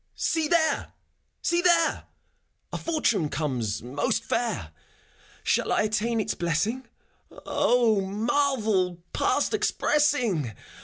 See 0.15 0.47
there! 0.47 0.93
See 1.43 1.61
there! 1.61 2.05
A 2.73 2.77
fortune 2.79 3.29
comes, 3.29 3.83
most 3.83 4.23
fair: 4.23 4.71
Shall 5.43 5.71
I 5.71 5.83
attain 5.83 6.19
its 6.19 6.33
blessing 6.33 6.87
f 7.31 7.37
O, 7.45 8.01
marvel 8.01 9.03
past 9.13 9.53
expressing! 9.53 10.55